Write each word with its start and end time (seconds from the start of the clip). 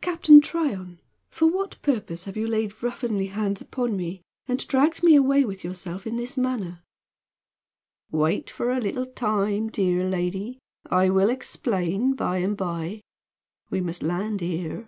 "Captain 0.00 0.40
Tryon, 0.40 1.00
for 1.30 1.48
what 1.48 1.82
purpose 1.82 2.26
have 2.26 2.36
you 2.36 2.46
laid 2.46 2.80
ruffianly 2.80 3.26
hands 3.30 3.60
upon 3.60 3.96
me 3.96 4.22
and 4.46 4.64
dragged 4.68 5.02
me 5.02 5.16
away 5.16 5.44
with 5.44 5.64
yourself 5.64 6.06
in 6.06 6.16
this 6.16 6.36
manner?" 6.36 6.84
"Wait 8.12 8.48
for 8.48 8.70
a 8.70 8.78
little 8.78 9.06
time, 9.06 9.68
dear 9.68 10.08
lady. 10.08 10.60
I 10.88 11.08
will 11.10 11.28
explain 11.28 12.14
by 12.14 12.36
and 12.36 12.56
by. 12.56 13.00
We 13.68 13.80
must 13.80 14.04
land 14.04 14.42
here." 14.42 14.86